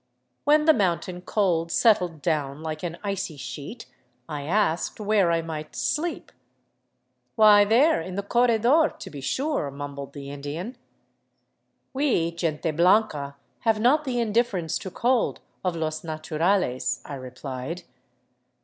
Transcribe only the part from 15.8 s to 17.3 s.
naturales," I